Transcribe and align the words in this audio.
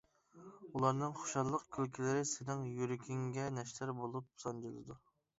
ئۇلارنىڭ 0.77 1.11
خۇشاللىق 1.17 1.65
كۈلكىلىرى 1.75 2.23
سېنىڭ 2.29 2.63
يۈرىكىڭگە 2.77 3.45
نەشتەر 3.59 3.93
بولۇپ 3.99 4.33
سانجىلىدۇ. 4.45 4.97